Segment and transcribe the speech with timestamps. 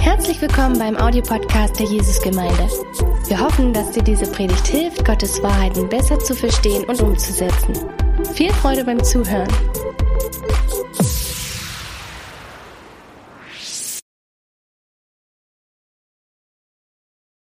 [0.00, 2.68] Herzlich willkommen beim Audiopodcast der Jesusgemeinde.
[3.26, 7.74] Wir hoffen, dass dir diese Predigt hilft, Gottes Wahrheiten besser zu verstehen und umzusetzen.
[8.34, 9.48] Viel Freude beim Zuhören.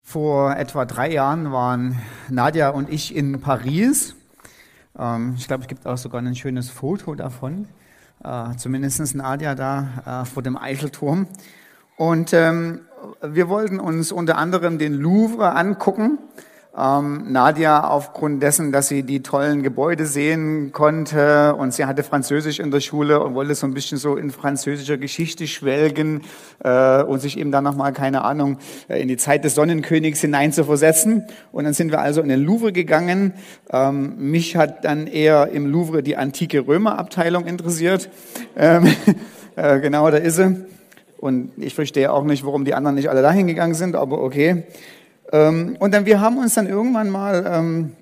[0.03, 4.15] Vor etwa drei Jahren waren Nadja und ich in Paris.
[4.99, 7.69] Ähm, ich glaube, es gibt auch sogar ein schönes Foto davon.
[8.25, 11.27] Äh, Zumindest Nadja da äh, vor dem Eiffelturm.
[11.97, 12.81] Und ähm,
[13.23, 16.19] wir wollten uns unter anderem den Louvre angucken.
[16.79, 22.61] Ähm, Nadia aufgrund dessen, dass sie die tollen Gebäude sehen konnte und sie hatte Französisch
[22.61, 26.23] in der Schule und wollte so ein bisschen so in französischer Geschichte schwelgen
[26.63, 30.53] äh, und sich eben dann nochmal, keine Ahnung, äh, in die Zeit des Sonnenkönigs hinein
[30.53, 31.25] zu versetzen.
[31.51, 33.33] Und dann sind wir also in den Louvre gegangen.
[33.71, 38.09] Ähm, mich hat dann eher im Louvre die antike Römerabteilung interessiert.
[38.57, 38.87] Ähm,
[39.57, 40.65] äh, genau, da ist sie.
[41.17, 44.63] Und ich verstehe auch nicht, warum die anderen nicht alle dahin gegangen sind, aber okay.
[45.33, 47.93] Ähm, und dann, wir haben uns dann irgendwann mal ähm,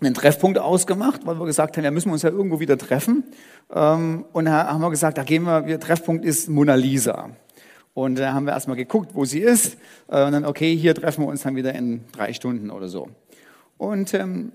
[0.00, 3.24] einen Treffpunkt ausgemacht, weil wir gesagt haben, ja, müssen wir uns ja irgendwo wieder treffen.
[3.72, 7.30] Ähm, und da haben wir gesagt, da gehen wir, der Treffpunkt ist Mona Lisa.
[7.94, 9.76] Und da haben wir erstmal geguckt, wo sie ist.
[10.08, 13.08] Äh, und dann, okay, hier treffen wir uns dann wieder in drei Stunden oder so.
[13.78, 14.52] Und ähm,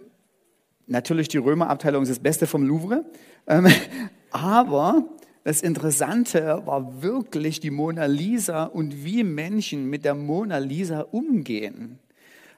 [0.88, 3.06] natürlich die Römerabteilung ist das Beste vom Louvre.
[3.48, 3.68] Ähm,
[4.32, 5.06] aber
[5.46, 11.98] das Interessante war wirklich die Mona Lisa und wie Menschen mit der Mona Lisa umgehen.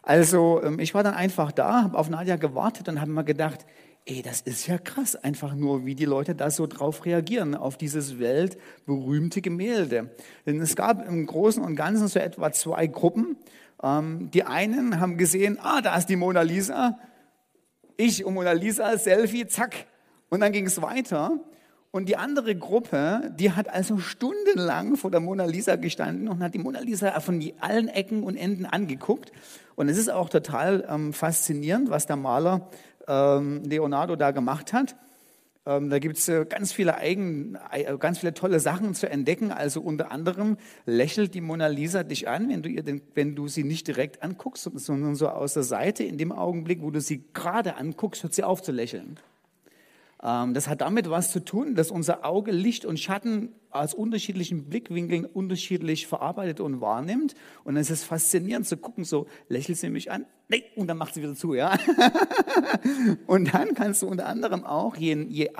[0.01, 3.65] Also ähm, ich war dann einfach da, habe auf Nadja gewartet und habe mir gedacht,
[4.05, 7.77] ey, das ist ja krass, einfach nur, wie die Leute da so drauf reagieren, auf
[7.77, 10.15] dieses weltberühmte Gemälde.
[10.45, 13.37] Denn es gab im Großen und Ganzen so etwa zwei Gruppen.
[13.83, 16.97] Ähm, die einen haben gesehen, ah, da ist die Mona Lisa.
[17.97, 19.85] Ich und Mona Lisa, Selfie, zack.
[20.29, 21.39] Und dann ging es weiter.
[21.91, 26.53] Und die andere Gruppe, die hat also stundenlang vor der Mona Lisa gestanden und hat
[26.53, 29.33] die Mona Lisa von allen Ecken und Enden angeguckt.
[29.75, 32.69] Und es ist auch total ähm, faszinierend, was der Maler
[33.09, 34.95] ähm, Leonardo da gemacht hat.
[35.65, 39.51] Ähm, da gibt es äh, ganz viele eigen, äh, ganz viele tolle Sachen zu entdecken.
[39.51, 40.55] Also unter anderem
[40.85, 44.23] lächelt die Mona Lisa dich an, wenn du, ihr den, wenn du sie nicht direkt
[44.23, 46.05] anguckst, sondern so aus der Seite.
[46.05, 49.19] In dem Augenblick, wo du sie gerade anguckst, hört sie auf zu lächeln.
[50.23, 54.65] Ähm, das hat damit was zu tun, dass unser Auge Licht und Schatten aus unterschiedlichen
[54.65, 57.35] Blickwinkeln unterschiedlich verarbeitet und wahrnimmt.
[57.63, 61.13] Und es ist faszinierend zu gucken, so lächelt sie mich an, nee, und dann macht
[61.13, 61.77] sie wieder zu, ja.
[63.25, 65.51] und dann kannst du unter anderem auch, je, je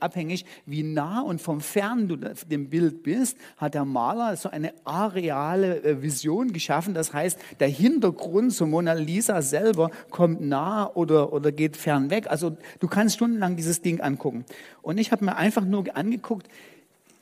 [0.00, 4.74] abhängig, wie nah und vom Fern du dem Bild bist, hat der Maler so eine
[4.84, 6.94] areale äh, Vision geschaffen.
[6.94, 12.26] Das heißt, der Hintergrund zur Mona Lisa selber kommt nah oder, oder geht fern weg.
[12.30, 14.44] Also du kannst stundenlang dieses Ding angucken.
[14.82, 16.48] Und ich habe mir einfach nur angeguckt,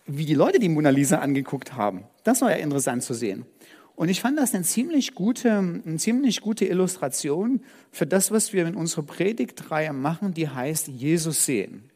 [0.06, 2.04] wie die Leute die Mona Lisa angeguckt haben.
[2.25, 3.47] Das war ja interessant zu sehen.
[3.97, 8.66] Und ich fand das eine ziemlich gute, eine ziemlich gute Illustration für das, was wir
[8.66, 11.91] in unserer Predigtreihe machen, die heißt Jesus sehen.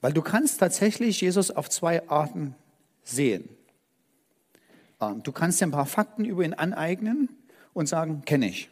[0.00, 2.54] Weil du kannst tatsächlich Jesus auf zwei Arten
[3.02, 3.48] sehen.
[5.00, 7.28] Ähm, du kannst dir ein paar Fakten über ihn aneignen
[7.74, 8.70] und sagen, kenne ich.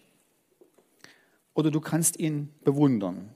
[1.54, 3.30] Oder du kannst ihn bewundern.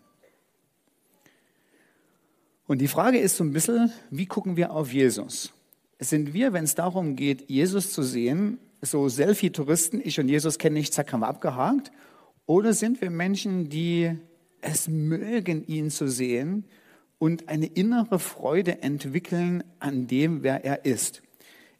[2.66, 5.52] Und die Frage ist so ein bisschen, wie gucken wir auf Jesus?
[5.98, 10.74] Sind wir, wenn es darum geht, Jesus zu sehen, so Selfie-Touristen, ich und Jesus kennen
[10.74, 11.92] nicht, zack, haben wir abgehakt?
[12.46, 14.12] Oder sind wir Menschen, die
[14.60, 16.64] es mögen, ihn zu sehen
[17.18, 21.22] und eine innere Freude entwickeln an dem, wer er ist?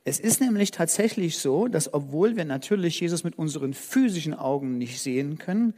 [0.04, 5.00] Es ist nämlich tatsächlich so, dass obwohl wir natürlich Jesus mit unseren physischen Augen nicht
[5.00, 5.75] sehen können,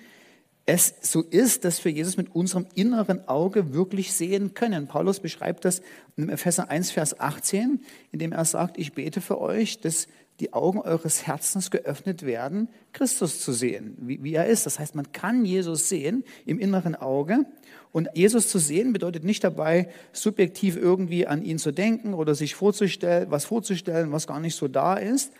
[0.66, 4.86] es so ist, dass wir Jesus mit unserem inneren Auge wirklich sehen können.
[4.86, 5.82] Paulus beschreibt das
[6.16, 7.80] in Epheser 1, Vers 18,
[8.12, 10.06] indem er sagt, ich bete für euch, dass
[10.40, 14.66] die Augen eures Herzens geöffnet werden, Christus zu sehen, wie, wie er ist.
[14.66, 17.46] Das heißt, man kann Jesus sehen im inneren Auge.
[17.92, 22.56] Und Jesus zu sehen bedeutet nicht dabei, subjektiv irgendwie an ihn zu denken oder sich
[22.56, 25.32] vorzustellen, was vorzustellen, was gar nicht so da ist,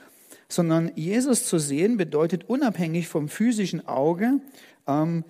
[0.55, 4.41] sondern Jesus zu sehen bedeutet unabhängig vom physischen Auge
[4.87, 5.25] ähm,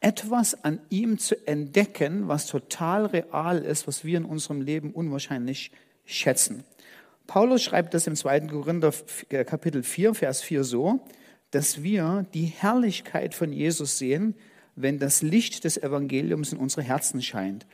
[0.00, 5.70] etwas an ihm zu entdecken, was total real ist, was wir in unserem Leben unwahrscheinlich
[6.04, 6.64] schätzen.
[7.26, 8.40] Paulus schreibt das im 2.
[8.42, 8.92] Korinther
[9.30, 11.00] äh, Kapitel 4, Vers 4 so,
[11.50, 14.34] dass wir die Herrlichkeit von Jesus sehen,
[14.76, 17.66] wenn das Licht des Evangeliums in unsere Herzen scheint.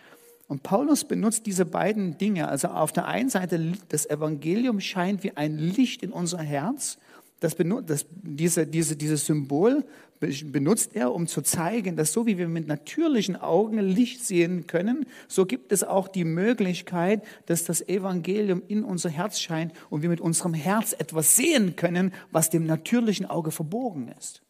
[0.49, 2.49] Und Paulus benutzt diese beiden Dinge.
[2.49, 6.99] Also auf der einen Seite, das Evangelium scheint wie ein Licht in unser Herz
[7.43, 7.57] das,
[7.87, 9.85] das, diese, diese, dieses Symbol
[10.21, 15.07] benutzt er, um zu zeigen, dass so wie wir mit natürlichen Augen Licht sehen können,
[15.27, 20.09] so gibt es auch die Möglichkeit, dass das Evangelium in unser Herz scheint und wir
[20.09, 24.43] mit unserem Herz etwas sehen können, was dem natürlichen Auge verborgen ist.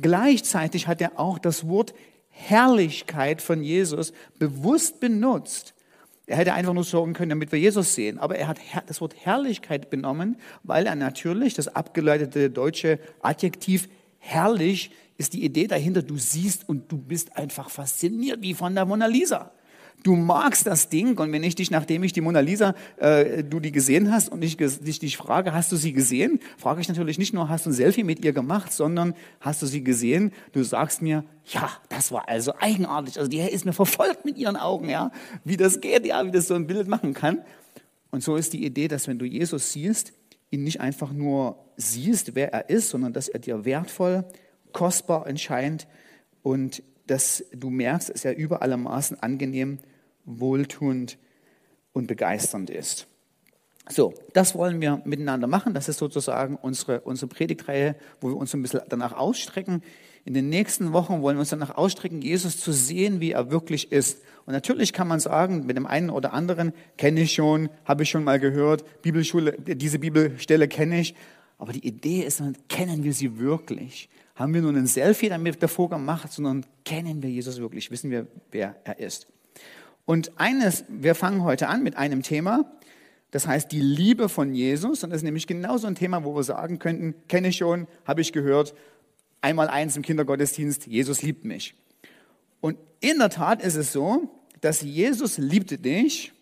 [0.00, 1.94] Gleichzeitig hat er auch das Wort
[2.36, 5.74] Herrlichkeit von Jesus bewusst benutzt,
[6.26, 8.18] er hätte einfach nur sorgen können, damit wir Jesus sehen.
[8.18, 13.88] Aber er hat das Wort Herrlichkeit benommen, weil er natürlich das abgeleitete deutsche Adjektiv
[14.18, 18.84] herrlich ist die Idee dahinter, du siehst und du bist einfach fasziniert wie von der
[18.84, 19.52] Mona Lisa.
[20.02, 23.58] Du magst das Ding und wenn ich dich, nachdem ich die Mona Lisa, äh, du
[23.58, 27.18] die gesehen hast und ich dich, dich frage, hast du sie gesehen, frage ich natürlich
[27.18, 30.32] nicht nur, hast du ein Selfie mit ihr gemacht, sondern hast du sie gesehen?
[30.52, 33.18] Du sagst mir, ja, das war also eigenartig.
[33.18, 35.10] Also die ist mir verfolgt mit ihren Augen, ja,
[35.42, 37.42] wie das geht, ja, wie das so ein Bild machen kann.
[38.10, 40.12] Und so ist die Idee, dass wenn du Jesus siehst,
[40.50, 44.24] ihn nicht einfach nur siehst, wer er ist, sondern dass er dir wertvoll,
[44.72, 45.86] kostbar erscheint
[46.42, 49.78] und dass du merkst, dass er über alle Maßen angenehm
[50.24, 51.18] wohltuend
[51.92, 53.06] und begeisternd ist.
[53.88, 55.74] So, das wollen wir miteinander machen.
[55.74, 59.82] Das ist sozusagen unsere, unsere Predigtreihe, wo wir uns ein bisschen danach ausstrecken.
[60.24, 63.92] In den nächsten Wochen wollen wir uns danach ausstrecken, Jesus zu sehen, wie er wirklich
[63.92, 64.22] ist.
[64.46, 68.10] Und natürlich kann man sagen, mit dem einen oder anderen kenne ich schon, habe ich
[68.10, 71.14] schon mal gehört, Bibelschule, diese Bibelstelle kenne ich.
[71.58, 74.08] Aber die Idee ist, kennen wir sie wirklich?
[74.34, 77.90] Haben wir nur ein Selfie damit davor gemacht, sondern kennen wir Jesus wirklich?
[77.90, 79.28] Wissen wir, wer er ist?
[80.06, 82.70] Und eines, wir fangen heute an mit einem Thema,
[83.30, 85.02] das heißt die Liebe von Jesus.
[85.02, 87.86] Und das ist nämlich genau so ein Thema, wo wir sagen könnten, kenne ich schon,
[88.04, 88.74] habe ich gehört,
[89.40, 91.74] einmal eins im Kindergottesdienst, Jesus liebt mich.
[92.60, 94.28] Und in der Tat ist es so,
[94.60, 96.32] dass Jesus liebte dich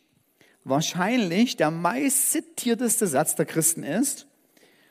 [0.65, 4.27] wahrscheinlich der meist zitierteste Satz der Christen ist.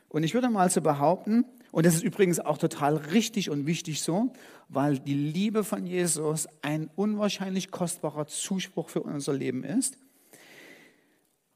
[0.09, 4.01] Und ich würde mal so behaupten, und das ist übrigens auch total richtig und wichtig
[4.01, 4.33] so,
[4.67, 9.97] weil die Liebe von Jesus ein unwahrscheinlich kostbarer Zuspruch für unser Leben ist.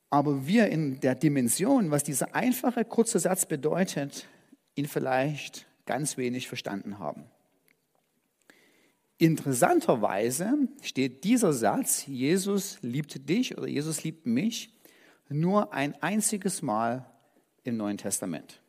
[0.09, 4.27] Aber wir in der Dimension, was dieser einfache, kurze Satz bedeutet,
[4.75, 7.25] ihn vielleicht ganz wenig verstanden haben.
[9.17, 14.73] Interessanterweise steht dieser Satz, Jesus liebt dich oder Jesus liebt mich,
[15.27, 17.09] nur ein einziges Mal
[17.63, 18.62] im Neuen Testament.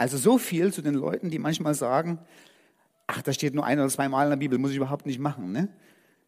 [0.00, 2.20] Also so viel zu den Leuten, die manchmal sagen,
[3.06, 5.18] ach, da steht nur ein oder zwei Mal in der Bibel, muss ich überhaupt nicht
[5.18, 5.52] machen.
[5.52, 5.68] Ne?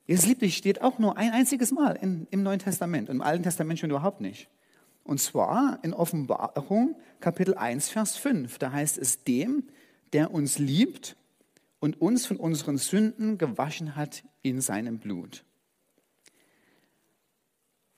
[0.06, 3.44] Jesus liebt dich steht auch nur ein einziges Mal in, im Neuen Testament, im Alten
[3.44, 4.50] Testament schon überhaupt nicht.
[5.04, 8.58] Und zwar in Offenbarung Kapitel 1, Vers 5.
[8.58, 9.64] Da heißt es dem,
[10.12, 11.16] der uns liebt
[11.80, 15.46] und uns von unseren Sünden gewaschen hat in seinem Blut.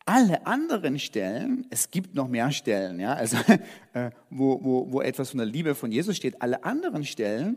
[0.06, 3.38] Alle anderen Stellen, es gibt noch mehr Stellen, ja, also
[3.94, 7.56] äh, wo, wo, wo etwas von der Liebe von Jesus steht, alle anderen Stellen,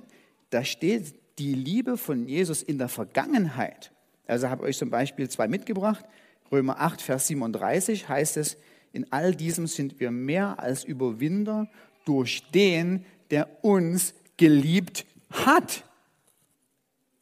[0.49, 3.91] da steht die Liebe von Jesus in der Vergangenheit.
[4.27, 6.05] Also habe ich euch zum Beispiel zwei mitgebracht.
[6.51, 8.57] Römer 8, Vers 37 heißt es,
[8.93, 11.69] in all diesem sind wir mehr als Überwinder
[12.05, 15.83] durch den, der uns geliebt hat.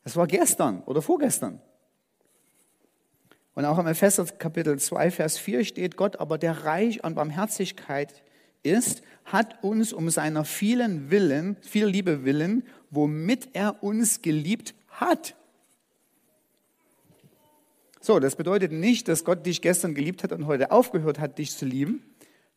[0.04, 1.60] Das war gestern oder vorgestern.
[3.56, 8.22] Und auch im Epheser Kapitel 2, Vers 4 steht, Gott aber der reich an Barmherzigkeit
[8.64, 15.36] ist, hat uns um seiner vielen Willen, viel Liebe willen, womit er uns geliebt hat.
[18.02, 21.56] So, das bedeutet nicht, dass Gott dich gestern geliebt hat und heute aufgehört hat, dich
[21.56, 22.04] zu lieben,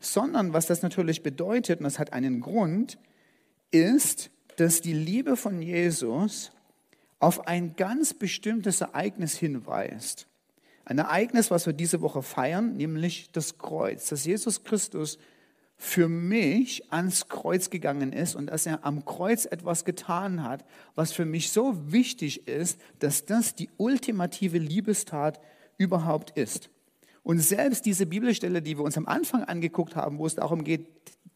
[0.01, 2.99] sondern was das natürlich bedeutet, und das hat einen Grund,
[3.71, 6.51] ist, dass die Liebe von Jesus
[7.19, 10.28] auf ein ganz bestimmtes Ereignis hinweist.
[10.89, 15.19] Ein Ereignis, was wir diese Woche feiern, nämlich das Kreuz, dass Jesus Christus
[15.77, 20.65] für mich ans Kreuz gegangen ist und dass er am Kreuz etwas getan hat,
[20.95, 25.43] was für mich so wichtig ist, dass das die ultimative Liebestat
[25.77, 26.71] überhaupt ist.
[27.23, 30.87] Und selbst diese Bibelstelle, die wir uns am Anfang angeguckt haben, wo es darum geht,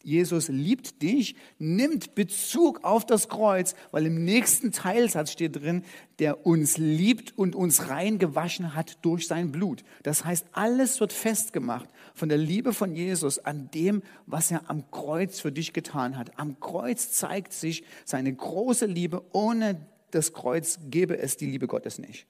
[0.05, 5.85] Jesus liebt dich, nimmt Bezug auf das Kreuz, weil im nächsten Teilsatz steht drin,
[6.19, 9.85] der uns liebt und uns rein gewaschen hat durch sein Blut.
[10.03, 14.91] Das heißt, alles wird festgemacht von der Liebe von Jesus an dem, was er am
[14.91, 16.39] Kreuz für dich getan hat.
[16.39, 19.23] Am Kreuz zeigt sich seine große Liebe.
[19.33, 22.27] Ohne das Kreuz gäbe es die Liebe Gottes nicht.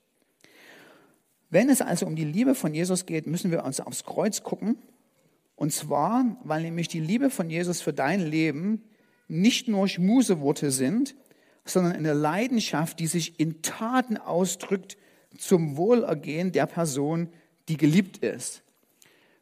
[1.51, 4.79] Wenn es also um die Liebe von Jesus geht, müssen wir uns aufs Kreuz gucken
[5.57, 8.83] und zwar, weil nämlich die Liebe von Jesus für dein Leben
[9.29, 11.15] nicht nur Schmuseworte sind,
[11.65, 14.97] sondern eine Leidenschaft, die sich in Taten ausdrückt
[15.39, 17.29] zum Wohlergehen der Person,
[17.69, 18.63] die geliebt ist.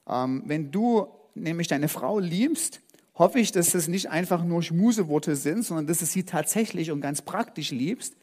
[0.07, 2.81] Ähm, wenn du nämlich deine Frau liebst,
[3.15, 7.01] hoffe ich, dass das nicht einfach nur Schmuseworte sind, sondern dass du sie tatsächlich und
[7.01, 8.15] ganz praktisch liebst.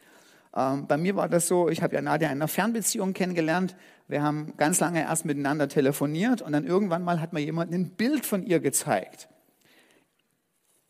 [0.57, 3.75] Ähm, bei mir war das so, ich habe ja Nadja in einer Fernbeziehung kennengelernt.
[4.07, 7.91] Wir haben ganz lange erst miteinander telefoniert und dann irgendwann mal hat mir jemand ein
[7.91, 9.29] Bild von ihr gezeigt.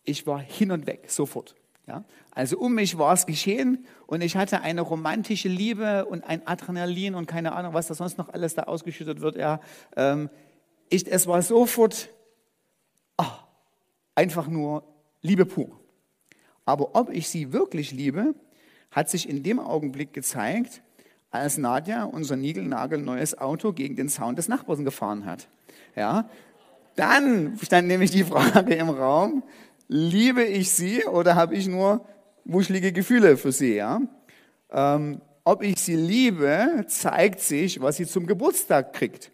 [0.06, 1.56] Ich war hin und weg, sofort.
[1.86, 2.06] Ja?
[2.32, 7.14] Also um mich war es geschehen und ich hatte eine romantische Liebe und ein Adrenalin
[7.14, 9.36] und keine Ahnung, was da sonst noch alles da ausgeschüttet wird.
[9.36, 9.60] Ja,
[9.98, 10.30] ähm,
[10.90, 12.08] ich, es war sofort
[13.18, 13.26] oh,
[14.16, 14.84] einfach nur
[15.22, 15.78] Liebe pur.
[16.64, 18.34] Aber ob ich sie wirklich liebe,
[18.92, 20.82] hat sich in dem Augenblick gezeigt,
[21.30, 25.48] als Nadja unser niegelnagelneues Auto gegen den Zaun des Nachbarn gefahren hat.
[25.96, 26.30] Ja,
[26.96, 29.44] dann stand nämlich die Frage im Raum,
[29.88, 32.06] liebe ich sie oder habe ich nur
[32.46, 33.76] wuschelige Gefühle für sie?
[33.76, 34.02] Ja?
[34.72, 39.32] Ähm, ob ich sie liebe, zeigt sich, was sie zum Geburtstag kriegt.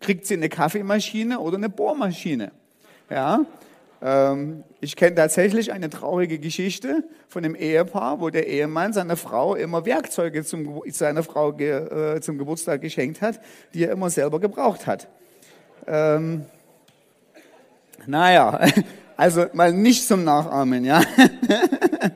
[0.00, 2.52] Kriegt sie eine Kaffeemaschine oder eine Bohrmaschine?
[3.10, 3.44] Ja?
[4.04, 9.54] Ähm, ich kenne tatsächlich eine traurige Geschichte von einem Ehepaar, wo der Ehemann seiner Frau
[9.54, 13.40] immer Werkzeuge zum, seiner Frau ge, äh, zum Geburtstag geschenkt hat,
[13.72, 15.08] die er immer selber gebraucht hat.
[15.86, 16.44] Ähm,
[18.06, 18.60] naja,
[19.16, 21.02] also mal nicht zum Nachahmen, ja.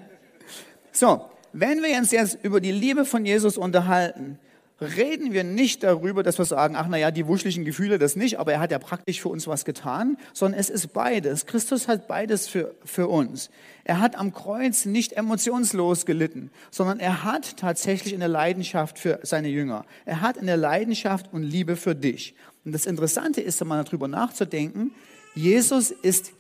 [0.93, 1.23] so,
[1.55, 4.39] wenn wir uns jetzt über die Liebe von Jesus unterhalten,
[4.81, 8.53] reden wir nicht darüber, dass wir sagen, ach naja, die wuschlichen Gefühle, das nicht, aber
[8.53, 11.47] er hat ja praktisch für uns was getan, sondern es ist beides.
[11.47, 13.51] Christus hat beides für, für uns.
[13.85, 19.49] Er hat am Kreuz nicht emotionslos gelitten, sondern er hat tatsächlich eine Leidenschaft für seine
[19.49, 19.85] Jünger.
[20.05, 22.35] Er hat eine Leidenschaft und Liebe für dich.
[22.65, 24.93] Und das Interessante ist, mal darüber nachzudenken,
[25.39, 26.33] Jesus ist,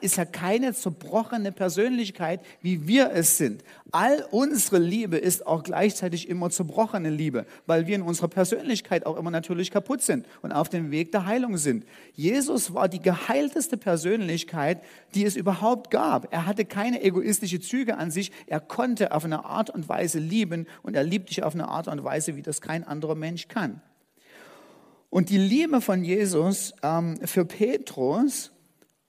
[0.00, 3.62] ist ja keine zerbrochene Persönlichkeit, wie wir es sind.
[3.92, 9.16] All unsere Liebe ist auch gleichzeitig immer zerbrochene Liebe, weil wir in unserer Persönlichkeit auch
[9.16, 11.84] immer natürlich kaputt sind und auf dem Weg der Heilung sind.
[12.16, 14.82] Jesus war die geheilteste Persönlichkeit,
[15.14, 16.32] die es überhaupt gab.
[16.32, 18.32] Er hatte keine egoistische Züge an sich.
[18.48, 21.86] Er konnte auf eine Art und Weise lieben und er liebt dich auf eine Art
[21.86, 23.80] und Weise, wie das kein anderer Mensch kann.
[25.10, 28.52] Und die Liebe von Jesus ähm, für Petrus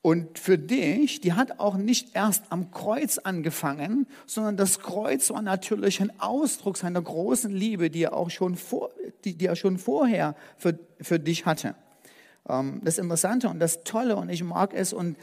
[0.02, 5.44] und für dich, die hat auch nicht erst am Kreuz angefangen, sondern das Kreuz war
[5.44, 8.90] natürlich ein Ausdruck seiner großen Liebe, die er auch schon, vor,
[9.26, 11.76] die, die er schon vorher für, für dich hatte.
[12.50, 15.18] Ähm, das Interessante und das Tolle und ich mag es und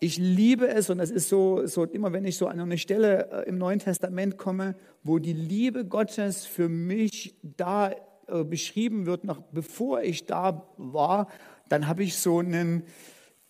[0.00, 3.44] ich liebe es und das ist so, so immer wenn ich so an eine Stelle
[3.44, 4.74] äh, im Neuen Testament komme,
[5.04, 7.92] wo die Liebe Gottes für mich da
[8.30, 11.28] äh, beschrieben wird, noch bevor ich da war,
[11.68, 12.84] dann habe ich so einen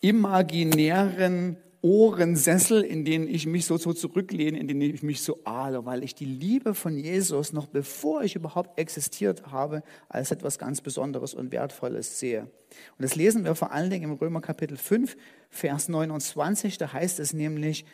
[0.01, 5.83] imaginären Ohrensessel, in den ich mich so, so zurücklehne, in den ich mich so ahle,
[5.83, 10.81] weil ich die Liebe von Jesus noch bevor ich überhaupt existiert habe, als etwas ganz
[10.81, 12.41] Besonderes und Wertvolles sehe.
[12.41, 15.17] Und das lesen wir vor allen Dingen im Römer Kapitel 5,
[15.49, 17.85] Vers 29, da heißt es nämlich,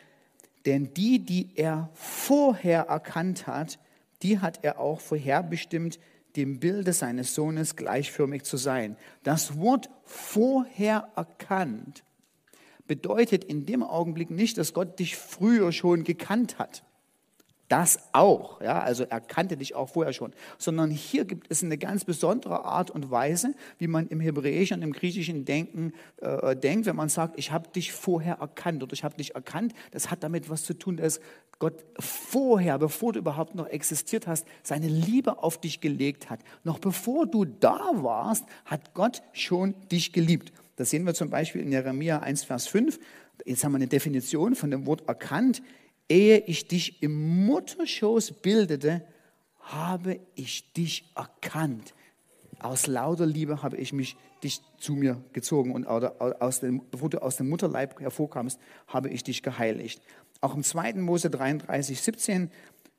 [0.66, 3.78] denn die, die er vorher erkannt hat,
[4.22, 5.98] die hat er auch vorherbestimmt,
[6.36, 8.96] dem Bilde seines Sohnes gleichförmig zu sein.
[9.22, 12.04] Das Wort vorher erkannt
[12.86, 16.82] bedeutet in dem Augenblick nicht, dass Gott dich früher schon gekannt hat.
[17.68, 21.76] Das auch, ja, also er kannte dich auch vorher schon, sondern hier gibt es eine
[21.76, 26.86] ganz besondere Art und Weise, wie man im Hebräischen und im Griechischen Denken äh, denkt,
[26.86, 29.74] wenn man sagt, ich habe dich vorher erkannt oder ich habe dich erkannt.
[29.90, 31.20] Das hat damit was zu tun, dass
[31.58, 36.40] Gott vorher, bevor du überhaupt noch existiert hast, seine Liebe auf dich gelegt hat.
[36.64, 40.52] Noch bevor du da warst, hat Gott schon dich geliebt.
[40.76, 42.98] Das sehen wir zum Beispiel in Jeremia 1, Vers 5.
[43.44, 45.60] Jetzt haben wir eine Definition von dem Wort erkannt
[46.08, 49.04] ehe ich dich im Mutterschoß bildete,
[49.60, 51.94] habe ich dich erkannt.
[52.58, 57.22] Aus lauter Liebe habe ich mich dich zu mir gezogen und aus dem, bevor du
[57.22, 60.00] aus dem Mutterleib hervorkamst, habe ich dich geheiligt.
[60.40, 60.94] Auch im 2.
[60.94, 62.50] Mose 33, 17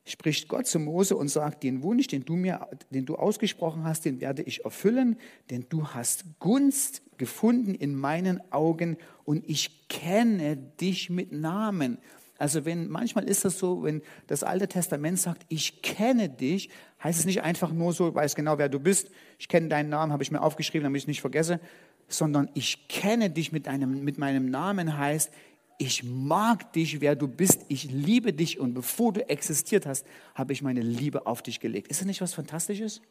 [0.04, 4.04] spricht Gott zu Mose und sagt, den Wunsch, den du mir, den du ausgesprochen hast,
[4.04, 5.18] den werde ich erfüllen,
[5.50, 11.98] denn du hast Gunst gefunden in meinen Augen und ich kenne dich mit Namen.
[12.40, 16.70] Also wenn manchmal ist das so, wenn das Alte Testament sagt, ich kenne dich,
[17.04, 19.90] heißt es nicht einfach nur so, ich weiß genau, wer du bist, ich kenne deinen
[19.90, 21.60] Namen, habe ich mir aufgeschrieben, damit ich es nicht vergesse,
[22.08, 25.30] sondern ich kenne dich mit, deinem, mit meinem Namen heißt,
[25.76, 30.54] ich mag dich, wer du bist, ich liebe dich und bevor du existiert hast, habe
[30.54, 31.88] ich meine Liebe auf dich gelegt.
[31.88, 33.02] Ist das nicht was Fantastisches?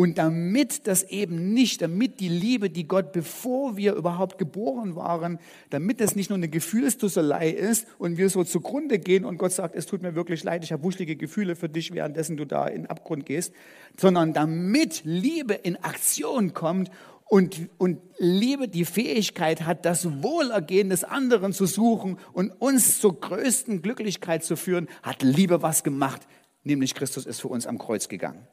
[0.00, 5.38] Und damit das eben nicht, damit die Liebe, die Gott, bevor wir überhaupt geboren waren,
[5.68, 9.76] damit das nicht nur eine Gefühlsdusselei ist und wir so zugrunde gehen und Gott sagt,
[9.76, 12.84] es tut mir wirklich leid, ich habe wuschlige Gefühle für dich, währenddessen du da in
[12.84, 13.52] den Abgrund gehst,
[13.94, 16.90] sondern damit Liebe in Aktion kommt
[17.26, 23.20] und, und Liebe die Fähigkeit hat, das Wohlergehen des anderen zu suchen und uns zur
[23.20, 26.22] größten Glücklichkeit zu führen, hat Liebe was gemacht,
[26.64, 28.48] nämlich Christus ist für uns am Kreuz gegangen.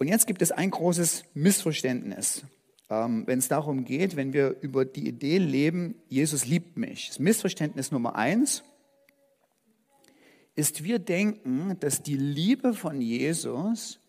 [0.00, 2.42] Und jetzt gibt es ein großes Missverständnis,
[2.88, 7.08] ähm, wenn es darum geht, wenn wir über die Idee leben, Jesus liebt mich.
[7.08, 8.62] Das Missverständnis Nummer eins
[10.54, 14.00] ist, wir denken, dass die Liebe von Jesus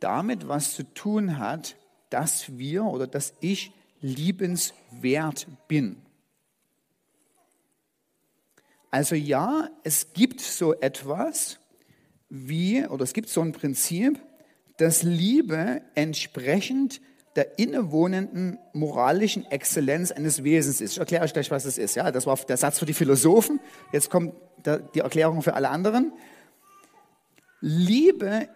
[0.00, 1.76] damit was zu tun hat,
[2.08, 3.70] dass wir oder dass ich
[4.00, 6.02] liebenswert bin.
[8.90, 11.60] Also ja, es gibt so etwas
[12.28, 14.20] wie, oder es gibt so ein Prinzip,
[14.80, 17.02] dass Liebe entsprechend
[17.36, 20.92] der innewohnenden moralischen Exzellenz eines Wesens ist.
[20.92, 21.96] Ich erkläre euch gleich, was es ist.
[21.96, 23.60] Ja, das war der Satz für die Philosophen.
[23.92, 24.34] Jetzt kommt
[24.94, 26.12] die Erklärung für alle anderen.
[27.60, 28.48] Liebe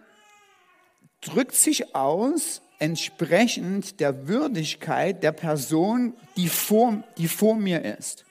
[1.21, 8.25] drückt sich aus entsprechend der Würdigkeit der Person, die vor, die vor mir ist.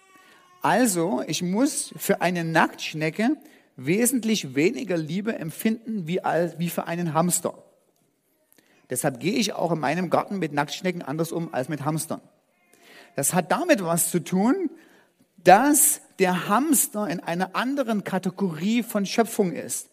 [0.62, 3.36] Also, ich muss für eine Nacktschnecke
[3.76, 7.63] wesentlich weniger Liebe empfinden wie, als, wie für einen Hamster.
[8.90, 12.20] Deshalb gehe ich auch in meinem Garten mit Nacktschnecken anders um als mit Hamstern.
[13.16, 14.70] Das hat damit was zu tun,
[15.36, 19.90] dass der Hamster in einer anderen Kategorie von Schöpfung ist.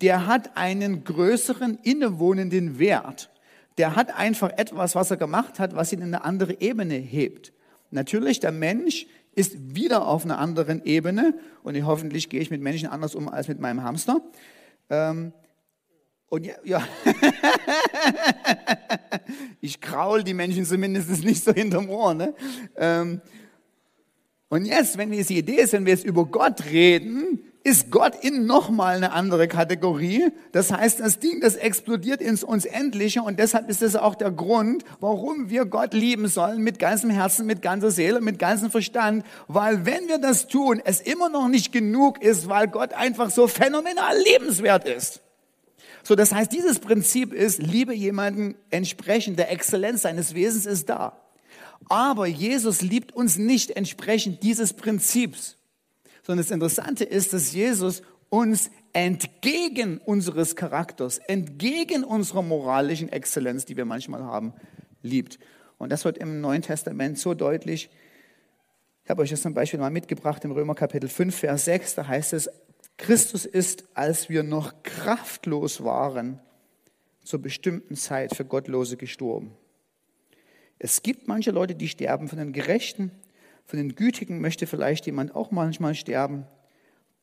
[0.00, 3.30] Der hat einen größeren innewohnenden Wert
[3.78, 7.52] der hat einfach etwas, was er gemacht hat, was ihn in eine andere Ebene hebt.
[7.90, 12.60] Natürlich, der Mensch ist wieder auf einer anderen Ebene und ich, hoffentlich gehe ich mit
[12.60, 14.20] Menschen anders um als mit meinem Hamster.
[14.90, 15.32] Ähm,
[16.28, 16.86] und ja, ja.
[19.60, 22.14] ich kraul die Menschen zumindest nicht so hinterm Ohr.
[22.14, 22.34] Ne?
[22.76, 23.20] Ähm,
[24.50, 28.46] und jetzt, wenn die Idee ist, wenn wir jetzt über Gott reden, ist Gott in
[28.46, 30.28] nochmal eine andere Kategorie.
[30.52, 34.84] Das heißt, das Ding, das explodiert ins Unendliche und deshalb ist es auch der Grund,
[35.00, 39.24] warum wir Gott lieben sollen mit ganzem Herzen, mit ganzer Seele, mit ganzem Verstand.
[39.48, 43.48] Weil wenn wir das tun, es immer noch nicht genug ist, weil Gott einfach so
[43.48, 45.20] phänomenal liebenswert ist.
[46.08, 51.20] So, das heißt, dieses Prinzip ist, liebe jemanden entsprechend der Exzellenz seines Wesens ist da.
[51.88, 55.58] Aber Jesus liebt uns nicht entsprechend dieses Prinzips
[56.28, 63.78] sondern das Interessante ist, dass Jesus uns entgegen unseres Charakters, entgegen unserer moralischen Exzellenz, die
[63.78, 64.52] wir manchmal haben,
[65.02, 65.38] liebt.
[65.78, 67.88] Und das wird im Neuen Testament so deutlich.
[69.04, 71.94] Ich habe euch das zum Beispiel mal mitgebracht im Römer Kapitel 5, Vers 6.
[71.94, 72.50] Da heißt es,
[72.98, 76.40] Christus ist, als wir noch kraftlos waren,
[77.24, 79.52] zur bestimmten Zeit für Gottlose gestorben.
[80.78, 83.10] Es gibt manche Leute, die sterben für den Gerechten
[83.68, 86.46] von den Gütigen möchte vielleicht jemand auch manchmal sterben.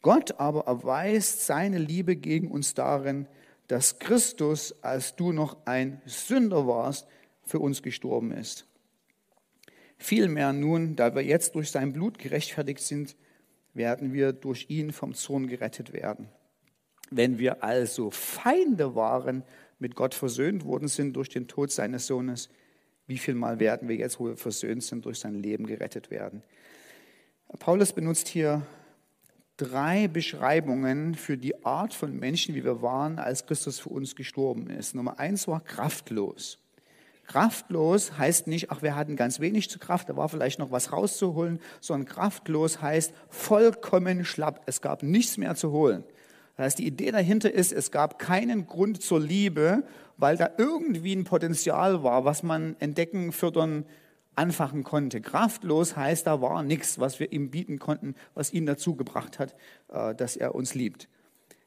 [0.03, 3.27] Gott aber erweist seine Liebe gegen uns darin,
[3.67, 7.07] dass Christus, als du noch ein Sünder warst,
[7.41, 8.67] für uns gestorben ist.
[9.97, 13.15] Vielmehr nun, da wir jetzt durch sein Blut gerechtfertigt sind,
[13.75, 16.29] werden wir durch ihn vom Zorn gerettet werden.
[17.11, 19.43] Wenn wir also Feinde waren,
[19.77, 22.49] mit Gott versöhnt worden sind durch den Tod seines Sohnes,
[23.05, 26.41] wie viel Mal werden wir jetzt, wo wir versöhnt sind, durch sein Leben gerettet werden?
[27.59, 28.65] Paulus benutzt hier
[29.57, 34.69] drei Beschreibungen für die Art von Menschen, wie wir waren, als Christus für uns gestorben
[34.69, 34.95] ist.
[34.95, 36.64] Nummer eins war kraftlos.
[37.27, 40.91] Kraftlos heißt nicht, ach, wir hatten ganz wenig zu Kraft, da war vielleicht noch was
[40.91, 44.61] rauszuholen, sondern kraftlos heißt vollkommen schlapp.
[44.67, 46.03] Es gab nichts mehr zu holen.
[46.55, 49.83] Das heißt, die Idee dahinter ist, es gab keinen Grund zur Liebe,
[50.17, 53.85] weil da irgendwie ein Potenzial war, was man entdecken, fördern,
[54.35, 55.21] anfachen konnte.
[55.21, 59.55] Kraftlos heißt, da war nichts, was wir ihm bieten konnten, was ihn dazu gebracht hat,
[59.89, 61.09] äh, dass er uns liebt.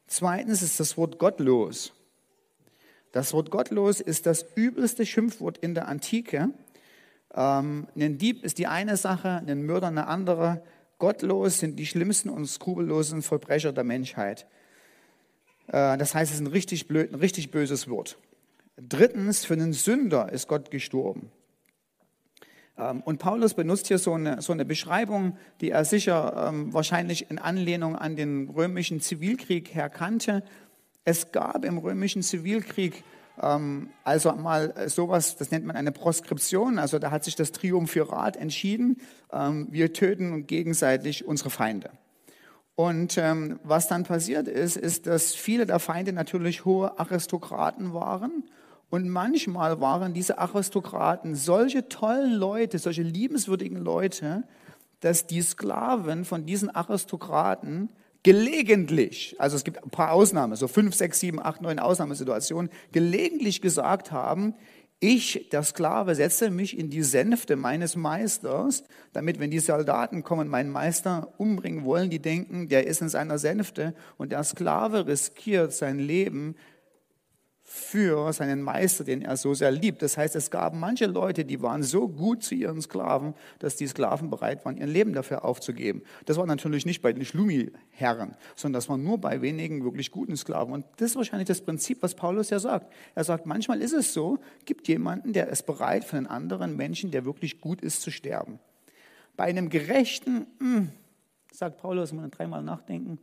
[0.07, 1.93] Zweitens ist das Wort gottlos.
[3.11, 6.49] Das Wort gottlos ist das übelste Schimpfwort in der Antike.
[7.33, 10.63] Ähm, ein Dieb ist die eine Sache, ein Mörder eine andere.
[10.99, 14.45] Gottlos sind die schlimmsten und skrupellosen Verbrecher der Menschheit.
[15.67, 18.17] Äh, das heißt, es ist ein richtig, blöd, ein richtig böses Wort.
[18.77, 21.31] Drittens, für einen Sünder ist Gott gestorben.
[22.77, 27.29] Ähm, und Paulus benutzt hier so eine, so eine Beschreibung, die er sicher ähm, wahrscheinlich
[27.29, 30.43] in Anlehnung an den römischen Zivilkrieg her kannte.
[31.09, 33.03] Es gab im römischen Zivilkrieg
[33.41, 38.37] ähm, also mal sowas, das nennt man eine Proskription, also da hat sich das Triumphirat
[38.37, 38.97] entschieden,
[39.33, 41.89] ähm, wir töten gegenseitig unsere Feinde.
[42.75, 48.43] Und ähm, was dann passiert ist, ist, dass viele der Feinde natürlich hohe Aristokraten waren.
[48.91, 54.43] Und manchmal waren diese Aristokraten solche tollen Leute, solche liebenswürdigen Leute,
[54.99, 57.89] dass die Sklaven von diesen Aristokraten
[58.23, 63.61] gelegentlich, also es gibt ein paar Ausnahmen, so fünf, sechs, sieben, acht, neun Ausnahmesituationen, gelegentlich
[63.61, 64.55] gesagt haben,
[65.01, 70.49] Ich, der Sklave, setze mich in die Sänfte meines Meisters, damit, wenn die Soldaten kommen,
[70.49, 75.71] meinen Meister umbringen wollen, die denken, der ist in seiner Sänfte und der Sklave riskiert
[75.71, 76.55] sein Leben
[77.71, 80.01] für seinen Meister, den er so sehr liebt.
[80.01, 83.85] Das heißt, es gab manche Leute, die waren so gut zu ihren Sklaven, dass die
[83.85, 86.01] Sklaven bereit waren, ihr Leben dafür aufzugeben.
[86.25, 90.35] Das war natürlich nicht bei den Schlummi-Herren, sondern das war nur bei wenigen wirklich guten
[90.35, 90.73] Sklaven.
[90.73, 92.91] Und das ist wahrscheinlich das Prinzip, was Paulus ja sagt.
[93.13, 97.11] Er sagt, manchmal ist es so, gibt jemanden, der ist bereit, für einen anderen Menschen,
[97.11, 98.57] der wirklich gut ist, zu sterben.
[99.37, 100.89] Bei einem Gerechten, mh, hm,
[101.51, 103.19] sagt Paulus, muss man dreimal nachdenken,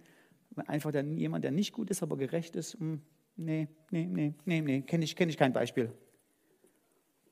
[0.68, 3.02] einfach der, jemand, der nicht gut ist, aber gerecht ist, mh, hm,
[3.36, 5.92] nee, nee, nee, nee, nee, kenne ich, kenn ich kein Beispiel.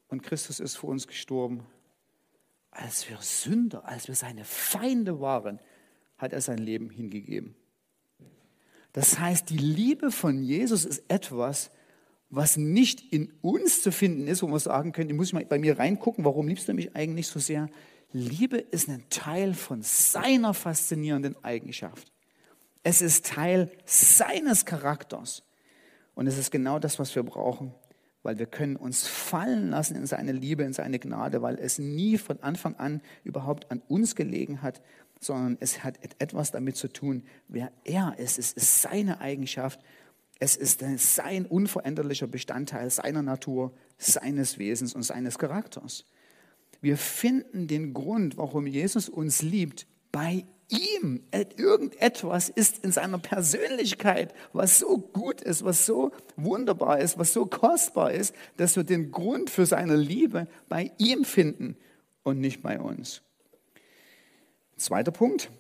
[0.09, 1.67] Und Christus ist für uns gestorben.
[2.71, 5.61] Als wir Sünder, als wir seine Feinde waren,
[6.19, 7.55] hat er sein Leben hingegeben.
[8.93, 11.71] Das heißt, die Liebe von Jesus ist etwas,
[12.31, 15.59] was nicht in uns zu finden ist, wo man sagen könnte, ich muss mal bei
[15.59, 17.69] mir reingucken, warum liebst du mich eigentlich so sehr?
[18.13, 22.13] Liebe ist ein Teil von seiner faszinierenden Eigenschaft.
[22.85, 25.43] Es ist Teil seines Charakters.
[26.15, 27.75] Und es ist genau das, was wir brauchen,
[28.23, 32.19] weil wir können uns fallen lassen in seine Liebe, in seine Gnade, weil es nie
[32.19, 34.81] von Anfang an überhaupt an uns gelegen hat,
[35.21, 38.39] sondern es hat etwas damit zu tun, wer er ist.
[38.39, 39.81] Es ist seine Eigenschaft,
[40.39, 46.05] es ist sein unveränderlicher Bestandteil seiner Natur, seines Wesens und seines Charakters.
[46.81, 51.25] Wir finden den Grund, warum Jesus uns liebt, bei ihm.
[51.57, 57.47] Irgendetwas ist in seiner Persönlichkeit, was so gut ist, was so wunderbar ist, was so
[57.47, 61.77] kostbar ist, dass wir den Grund für seine Liebe bei ihm finden
[62.23, 63.23] und nicht bei uns.
[64.77, 65.51] Zweiter Punkt,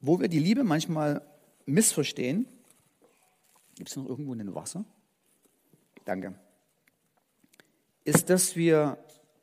[0.00, 1.22] wo wir die Liebe manchmal
[1.66, 2.46] missverstehen.
[3.74, 4.84] Gibt es noch irgendwo ein Wasser?
[6.04, 6.34] Danke.
[8.04, 8.98] Ist, dass wir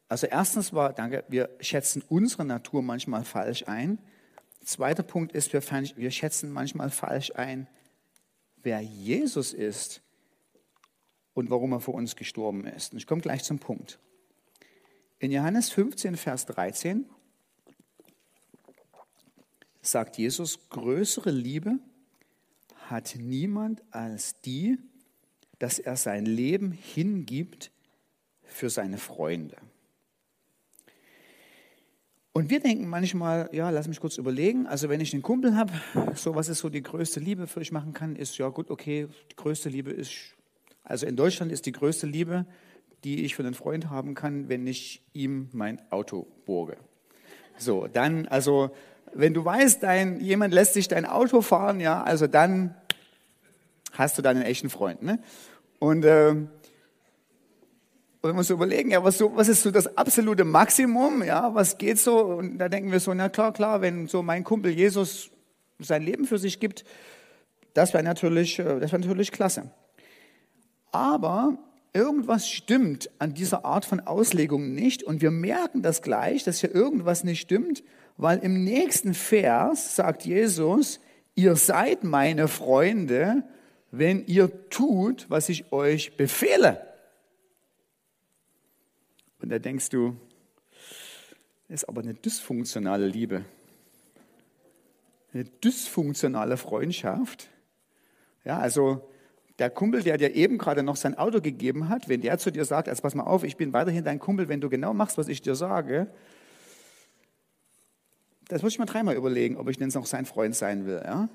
[0.09, 3.99] also erstens war, danke, wir schätzen unsere Natur manchmal falsch ein.
[4.63, 5.61] Zweiter Punkt ist, wir,
[5.95, 7.67] wir schätzen manchmal falsch ein,
[8.63, 10.01] wer Jesus ist
[11.33, 12.93] und warum er für uns gestorben ist.
[12.93, 13.99] Und ich komme gleich zum Punkt.
[15.19, 17.05] In Johannes 15, Vers 13
[19.81, 21.79] sagt Jesus, größere Liebe
[22.89, 24.77] hat niemand als die,
[25.59, 27.71] dass er sein Leben hingibt
[28.43, 29.57] für seine Freunde.
[32.37, 34.67] Und wir denken manchmal, ja, lass mich kurz überlegen.
[34.67, 35.73] Also wenn ich einen Kumpel habe,
[36.13, 39.07] so was ist so die größte Liebe für ich machen kann, ist ja gut, okay,
[39.31, 40.11] die größte Liebe ist,
[40.83, 42.45] also in Deutschland ist die größte Liebe,
[43.03, 46.77] die ich für einen Freund haben kann, wenn ich ihm mein Auto borge.
[47.57, 48.69] So, dann, also
[49.15, 52.75] wenn du weißt, dein, jemand lässt sich dein Auto fahren, ja, also dann
[53.93, 55.01] hast du deinen echten Freund.
[55.01, 55.17] Ne?
[55.79, 56.35] Und äh,
[58.21, 61.77] wenn wir uns überlegen, ja, was, so, was ist so das absolute Maximum, ja, was
[61.77, 62.19] geht so?
[62.19, 65.29] Und da denken wir so, na klar, klar, wenn so mein Kumpel Jesus
[65.79, 66.83] sein Leben für sich gibt,
[67.73, 69.71] das wäre natürlich, äh, das wäre natürlich klasse.
[70.91, 71.57] Aber
[71.93, 76.73] irgendwas stimmt an dieser Art von Auslegung nicht und wir merken das gleich, dass hier
[76.73, 77.83] irgendwas nicht stimmt,
[78.17, 80.99] weil im nächsten Vers sagt Jesus,
[81.35, 83.43] ihr seid meine Freunde,
[83.91, 86.86] wenn ihr tut, was ich euch befehle.
[89.39, 90.15] Und da denkst du,
[91.67, 93.45] das ist aber eine dysfunktionale Liebe.
[95.33, 97.49] Eine dysfunktionale Freundschaft.
[98.45, 99.09] Ja, also
[99.59, 102.65] der Kumpel, der dir eben gerade noch sein Auto gegeben hat, wenn der zu dir
[102.65, 105.27] sagt, also pass mal auf, ich bin weiterhin dein Kumpel, wenn du genau machst, was
[105.27, 106.07] ich dir sage,
[108.47, 111.01] das muss ich mal dreimal überlegen, ob ich denn noch sein Freund sein will.
[111.03, 111.27] Ja?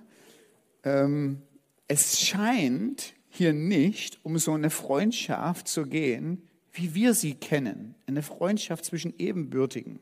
[0.85, 1.43] Ähm,
[1.89, 8.23] es scheint hier nicht um so eine Freundschaft zu gehen, wie wir sie kennen, eine
[8.23, 9.99] Freundschaft zwischen Ebenbürtigen.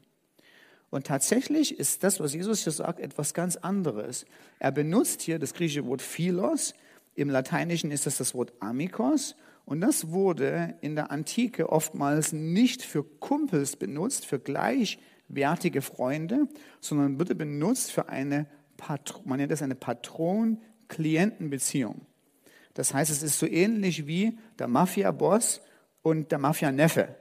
[0.90, 4.24] Und tatsächlich ist das, was Jesus hier sagt, etwas ganz anderes.
[4.58, 6.74] Er benutzt hier das griechische Wort Philos,
[7.14, 9.34] im Lateinischen ist das das Wort Amikos,
[9.66, 16.48] und das wurde in der Antike oftmals nicht für Kumpels benutzt, für gleichwertige Freunde,
[16.80, 22.00] sondern wurde benutzt für eine, Patron, man nennt das eine Patron-Klienten-Beziehung.
[22.74, 25.60] Das heißt, es ist so ähnlich wie der Mafia-Boss
[26.02, 27.14] und der Mafia-Neffe.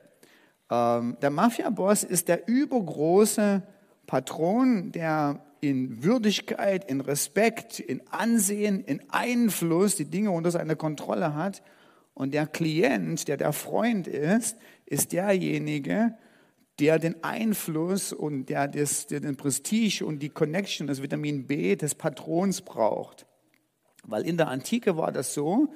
[0.70, 3.64] Ähm, der Mafia-Boss ist der übergroße
[4.08, 11.36] Patron, der in Würdigkeit, in Respekt, in Ansehen, in Einfluss die Dinge unter seiner Kontrolle
[11.36, 11.62] hat.
[12.14, 16.18] Und der Klient, der der Freund ist, ist derjenige,
[16.80, 21.76] der den Einfluss und der, das, der den Prestige und die Connection, das Vitamin B
[21.76, 23.26] des Patrons braucht.
[24.04, 25.74] Weil in der Antike war das so,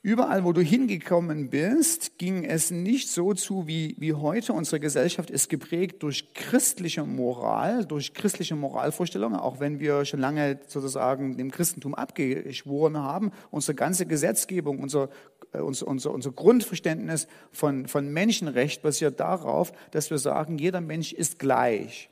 [0.00, 4.52] Überall, wo du hingekommen bist, ging es nicht so zu wie, wie heute.
[4.52, 10.60] Unsere Gesellschaft ist geprägt durch christliche Moral, durch christliche Moralvorstellungen, auch wenn wir schon lange
[10.68, 13.32] sozusagen dem Christentum abgeschworen haben.
[13.50, 15.08] Unsere ganze Gesetzgebung, unser,
[15.52, 21.12] äh, unser, unser, unser Grundverständnis von, von Menschenrecht basiert darauf, dass wir sagen, jeder Mensch
[21.12, 22.08] ist gleich.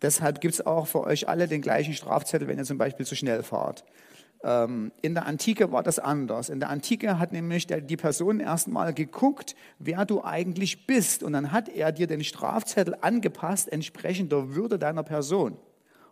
[0.00, 3.14] Deshalb gibt es auch für euch alle den gleichen Strafzettel, wenn ihr zum Beispiel zu
[3.14, 3.84] schnell fahrt.
[4.42, 6.48] Ähm, in der Antike war das anders.
[6.48, 11.22] In der Antike hat nämlich die Person erstmal geguckt, wer du eigentlich bist.
[11.22, 15.56] Und dann hat er dir den Strafzettel angepasst, entsprechend der Würde deiner Person.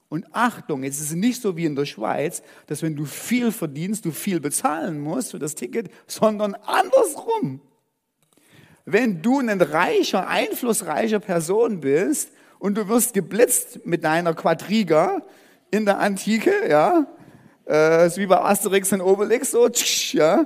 [0.08, 3.50] Und Achtung, jetzt ist es nicht so wie in der Schweiz, dass wenn du viel
[3.50, 7.60] verdienst, du viel bezahlen musst für das Ticket, sondern andersrum.
[8.84, 15.22] Wenn du ein reicher, einflussreicher Person bist und du wirst geblitzt mit deiner Quadriga
[15.70, 17.06] in der Antike, ja,
[17.68, 20.44] äh, ist wie bei Asterix und Obelix, so, tsch, ja.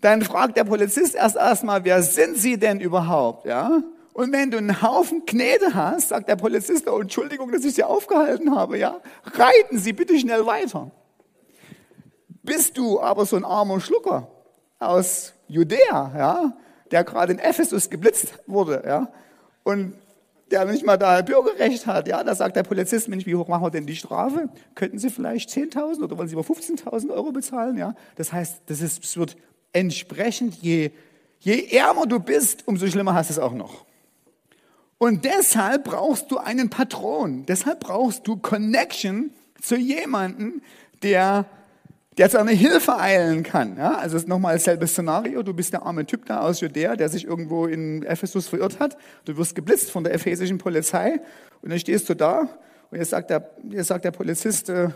[0.00, 3.82] Dann fragt der Polizist erst erstmal, wer sind Sie denn überhaupt, ja?
[4.12, 7.82] Und wenn du einen Haufen Knete hast, sagt der Polizist, oh, Entschuldigung, dass ich Sie
[7.82, 9.00] aufgehalten habe, ja?
[9.24, 10.90] Reiten Sie bitte schnell weiter.
[12.42, 14.28] Bist du aber so ein armer Schlucker
[14.78, 16.56] aus Judäa, ja?
[16.90, 19.08] Der gerade in Ephesus geblitzt wurde, ja?
[19.64, 19.94] Und
[20.50, 22.08] der nicht mal da Bürgerrecht hat.
[22.08, 24.48] Ja, da sagt der Polizist, Mensch, wie hoch machen wir denn die Strafe?
[24.74, 27.76] Könnten Sie vielleicht 10.000 oder wollen Sie über 15.000 Euro bezahlen?
[27.76, 29.36] Ja, das heißt, das ist, es wird
[29.72, 30.90] entsprechend, je,
[31.40, 33.84] je ärmer du bist, umso schlimmer hast du es auch noch.
[34.98, 37.44] Und deshalb brauchst du einen Patron.
[37.46, 39.30] Deshalb brauchst du Connection
[39.60, 40.62] zu jemandem,
[41.02, 41.46] der
[42.18, 43.76] der zu einer Hilfe eilen kann.
[43.76, 45.42] Ja, also es ist nochmal dasselbe Szenario.
[45.42, 48.96] Du bist der arme Typ da aus Judäa, der sich irgendwo in Ephesus verirrt hat.
[49.24, 51.20] Du wirst geblitzt von der ephesischen Polizei
[51.62, 52.48] und dann stehst du da
[52.90, 54.90] und jetzt sagt der, jetzt sagt der Polizist, äh,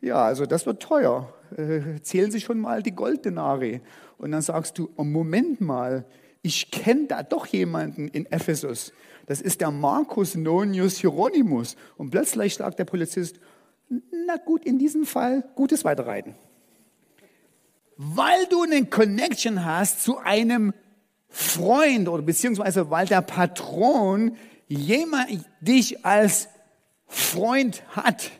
[0.00, 1.32] ja, also das wird teuer.
[1.56, 3.80] Äh, zählen Sie schon mal die Golddenari.
[4.18, 6.04] Und dann sagst du, oh, Moment mal,
[6.42, 8.92] ich kenne da doch jemanden in Ephesus.
[9.26, 11.76] Das ist der Markus Nonius Hieronymus.
[11.96, 13.40] Und plötzlich sagt der Polizist,
[13.90, 16.34] na gut, in diesem Fall gutes Weiterreiten
[17.96, 20.74] weil du eine Connection hast zu einem
[21.28, 24.36] Freund oder beziehungsweise weil der Patron
[24.68, 26.48] jemand dich als
[27.06, 28.30] Freund hat.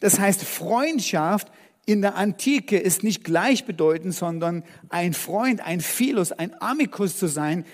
[0.00, 1.50] Das heißt, Freundschaft
[1.86, 7.64] in der Antike ist nicht gleichbedeutend, sondern ein Freund, ein Philos, ein Amicus zu sein,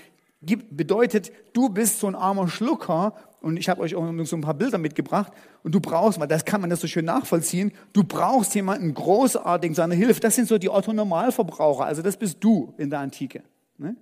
[0.40, 4.54] bedeutet, du bist so ein armer Schlucker und ich habe euch auch so ein paar
[4.54, 8.54] Bilder mitgebracht und du brauchst, weil das kann man das so schön nachvollziehen, du brauchst
[8.54, 10.20] jemanden großartigen, seine Hilfe.
[10.20, 13.42] Das sind so die Otto-Normalverbraucher, also das bist du in der Antike.
[13.78, 13.96] Ne?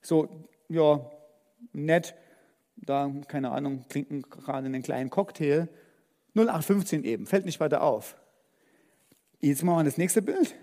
[0.00, 1.00] So, ja,
[1.72, 2.14] nett,
[2.76, 5.68] da, keine Ahnung, trinken gerade einen kleinen Cocktail.
[6.34, 8.16] 0815 eben, fällt nicht weiter auf.
[9.40, 10.54] Jetzt machen wir das nächste Bild.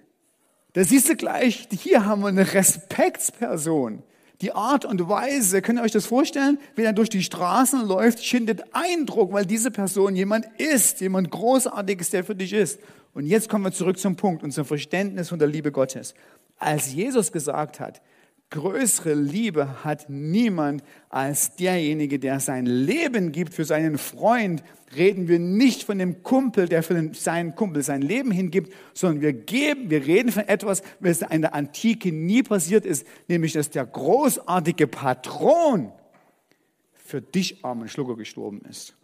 [0.73, 4.03] Da siehst du gleich, hier haben wir eine Respektsperson
[4.41, 8.23] die Art und Weise, könnt ihr euch das vorstellen, wie er durch die Straßen läuft,
[8.23, 12.79] schindet Eindruck, weil diese Person jemand ist, jemand Großartiges, der für dich ist.
[13.13, 16.13] Und jetzt kommen wir zurück zum Punkt und zum Verständnis von der Liebe Gottes.
[16.57, 18.01] Als Jesus gesagt hat,
[18.51, 24.63] Größere Liebe hat niemand als derjenige, der sein Leben gibt für seinen Freund.
[24.95, 29.33] Reden wir nicht von dem Kumpel, der für seinen Kumpel sein Leben hingibt, sondern wir
[29.33, 33.85] geben, wir reden von etwas, was in der Antike nie passiert ist, nämlich dass der
[33.85, 35.91] großartige Patron
[36.93, 38.95] für dich armen Schlucker gestorben ist.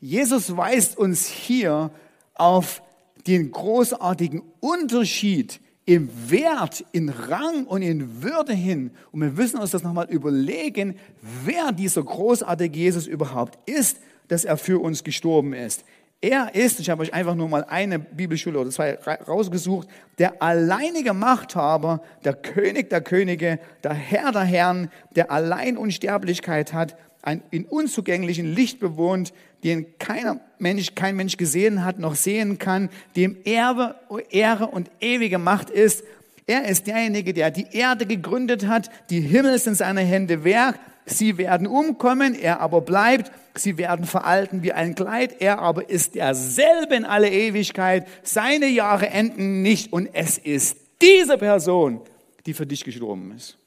[0.00, 1.90] Jesus weist uns hier
[2.34, 2.82] auf
[3.26, 8.92] den großartigen Unterschied im Wert, in Rang und in Würde hin.
[9.10, 10.96] Und wir müssen uns das nochmal überlegen,
[11.44, 15.84] wer dieser großartige Jesus überhaupt ist, dass er für uns gestorben ist.
[16.24, 18.94] Er ist, ich habe euch einfach nur mal eine Bibelschule oder zwei
[19.26, 26.72] rausgesucht, der alleinige Machthaber, der König der Könige, der Herr der Herren, der allein Unsterblichkeit
[26.72, 29.32] hat, ein in unzugänglichen Licht bewohnt,
[29.64, 33.94] den keiner Mensch, kein Mensch gesehen hat, noch sehen kann, dem Erbe,
[34.30, 36.02] Ehre und ewige Macht ist.
[36.46, 40.78] Er ist derjenige, der die Erde gegründet hat, die Himmel sind seine Hände Werk.
[41.06, 43.30] Sie werden umkommen, er aber bleibt.
[43.54, 48.06] Sie werden veralten wie ein Kleid, er aber ist derselbe in alle Ewigkeit.
[48.22, 52.00] Seine Jahre enden nicht und es ist diese Person,
[52.46, 53.58] die für dich gestorben ist.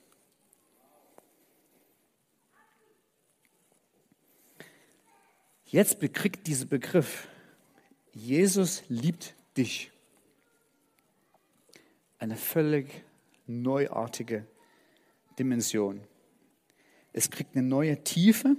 [5.75, 7.27] Jetzt bekriegt dieser Begriff,
[8.13, 9.91] Jesus liebt dich,
[12.17, 13.03] eine völlig
[13.45, 14.47] neuartige
[15.37, 15.99] Dimension.
[17.11, 18.55] Es kriegt eine neue Tiefe,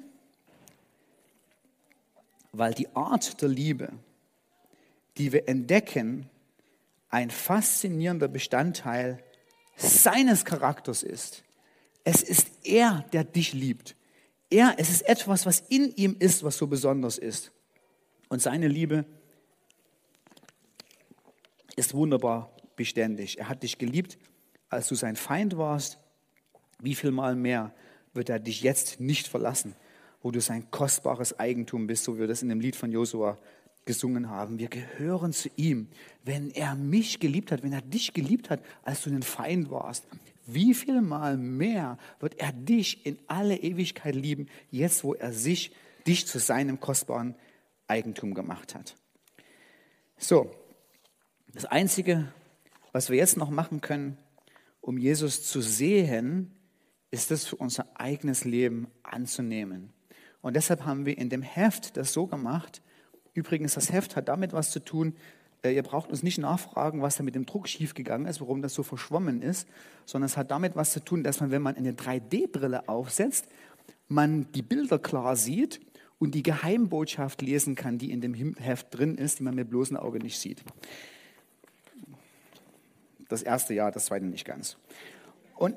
[2.53, 3.95] weil die Art der Liebe,
[5.17, 6.29] die wir entdecken,
[7.09, 9.25] ein faszinierender Bestandteil
[9.75, 11.45] seines Charakters ist.
[12.05, 13.96] Es ist er, der dich liebt.
[14.51, 17.53] Er, es ist etwas, was in ihm ist, was so besonders ist.
[18.29, 19.05] Und seine Liebe
[21.77, 23.39] ist wunderbar beständig.
[23.39, 24.19] Er hat dich geliebt,
[24.69, 25.99] als du sein Feind warst.
[26.81, 27.75] Wie viel mal mehr
[28.13, 29.75] wird er dich jetzt nicht verlassen,
[30.23, 33.39] wo du sein kostbares Eigentum bist, so wie wir das in dem Lied von Josua
[33.87, 34.59] gesungen haben.
[34.59, 35.89] Wir gehören zu ihm.
[36.25, 40.05] Wenn er mich geliebt hat, wenn er dich geliebt hat, als du ein Feind warst,
[40.45, 45.73] wie viel mal mehr wird er dich in alle Ewigkeit lieben, jetzt wo er sich,
[46.07, 47.35] dich zu seinem kostbaren
[47.89, 48.97] Eigentum gemacht hat.
[50.19, 50.51] So,
[51.53, 52.33] das Einzige,
[52.93, 54.19] was wir jetzt noch machen können,
[54.81, 56.53] um Jesus zu sehen,
[57.11, 59.93] ist es für unser eigenes Leben anzunehmen.
[60.43, 62.83] Und deshalb haben wir in dem Heft das so gemacht,
[63.37, 65.15] Übrigens, das Heft hat damit was zu tun,
[65.63, 68.73] äh, ihr braucht uns nicht nachfragen, was da mit dem Druck schiefgegangen ist, warum das
[68.73, 69.69] so verschwommen ist,
[70.07, 73.47] sondern es hat damit was zu tun, dass man, wenn man eine 3D-Brille aufsetzt,
[74.09, 75.81] man die Bilder klar sieht
[76.19, 79.99] und die Geheimbotschaft lesen kann, die in dem Heft drin ist, die man mit bloßem
[79.99, 80.63] Auge nicht sieht.
[83.29, 84.79] Das erste Jahr, das zweite nicht ganz.
[85.57, 85.75] Und,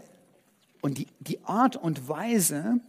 [0.79, 2.79] und die, die Art und Weise,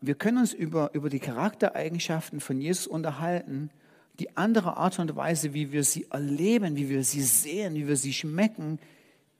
[0.00, 3.70] wir können uns über, über die Charaktereigenschaften von Jesus unterhalten.
[4.18, 7.96] Die andere Art und Weise, wie wir sie erleben, wie wir sie sehen, wie wir
[7.96, 8.78] sie schmecken,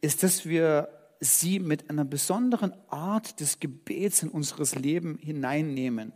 [0.01, 0.89] ist, dass wir
[1.21, 6.13] sie mit einer besonderen Art des Gebets in unseres Leben hineinnehmen.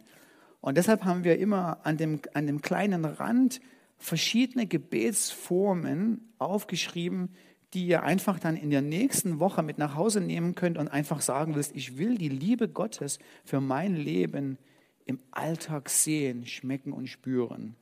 [0.61, 3.61] Und deshalb haben wir immer an dem, an dem kleinen Rand
[3.99, 7.31] verschiedene Gebetsformen aufgeschrieben,
[7.75, 11.21] die ihr einfach dann in der nächsten Woche mit nach Hause nehmen könnt und einfach
[11.21, 14.59] sagen willst, ich will die Liebe Gottes für mein Leben
[15.07, 17.77] im Alltag sehen, schmecken und spüren.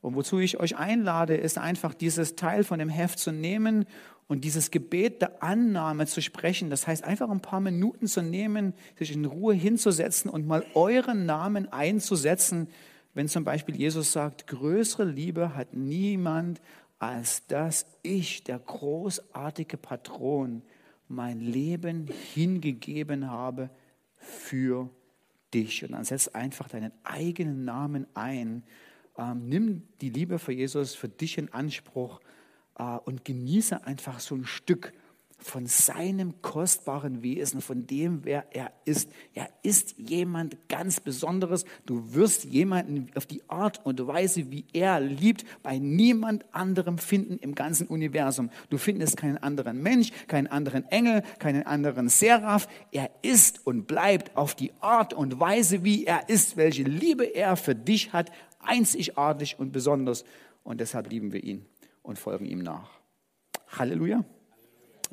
[0.00, 3.86] Und wozu ich euch einlade, ist einfach dieses Teil von dem Heft zu nehmen
[4.26, 6.70] und dieses Gebet der Annahme zu sprechen.
[6.70, 11.24] Das heißt, einfach ein paar Minuten zu nehmen, sich in Ruhe hinzusetzen und mal euren
[11.26, 12.68] Namen einzusetzen.
[13.14, 16.60] Wenn zum Beispiel Jesus sagt, größere Liebe hat niemand
[16.98, 20.62] als dass ich, der großartige Patron,
[21.08, 23.70] mein Leben hingegeben habe
[24.16, 24.90] für
[25.52, 25.84] dich.
[25.84, 28.64] Und dann setz einfach deinen eigenen Namen ein.
[29.16, 32.20] Ähm, nimm die Liebe für Jesus für dich in Anspruch
[32.78, 34.92] äh, und genieße einfach so ein Stück
[35.44, 39.10] von seinem kostbaren Wesen, von dem, wer er ist.
[39.34, 41.64] Er ist jemand ganz Besonderes.
[41.84, 47.38] Du wirst jemanden auf die Art und Weise, wie er liebt, bei niemand anderem finden
[47.38, 48.50] im ganzen Universum.
[48.70, 52.66] Du findest keinen anderen Mensch, keinen anderen Engel, keinen anderen Seraph.
[52.90, 57.56] Er ist und bleibt auf die Art und Weise, wie er ist, welche Liebe er
[57.56, 60.24] für dich hat, einzigartig und besonders.
[60.62, 61.66] Und deshalb lieben wir ihn
[62.02, 62.88] und folgen ihm nach.
[63.68, 64.24] Halleluja.